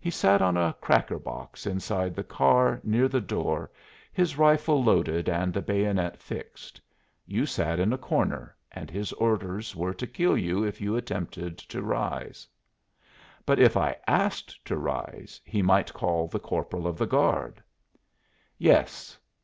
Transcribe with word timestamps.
He 0.00 0.10
sat 0.10 0.42
on 0.42 0.56
a 0.56 0.74
cracker 0.80 1.20
box 1.20 1.66
inside 1.68 2.16
the 2.16 2.24
car, 2.24 2.80
near 2.82 3.06
the 3.06 3.20
door, 3.20 3.70
his 4.12 4.36
rifle 4.36 4.82
loaded 4.82 5.28
and 5.28 5.54
the 5.54 5.62
bayonet 5.62 6.18
fixed. 6.20 6.80
You 7.26 7.46
sat 7.46 7.78
in 7.78 7.92
a 7.92 7.96
corner 7.96 8.56
and 8.72 8.90
his 8.90 9.12
orders 9.12 9.76
were 9.76 9.94
to 9.94 10.06
kill 10.08 10.36
you 10.36 10.64
if 10.64 10.80
you 10.80 10.96
attempted 10.96 11.58
to 11.58 11.80
rise." 11.80 12.48
"But 13.46 13.60
if 13.60 13.76
I 13.76 13.94
asked 14.08 14.64
to 14.64 14.76
rise 14.76 15.40
he 15.44 15.62
might 15.62 15.94
call 15.94 16.26
the 16.26 16.40
corporal 16.40 16.88
of 16.88 16.98
the 16.98 17.06
guard." 17.06 17.62
"Yes. 18.58 19.16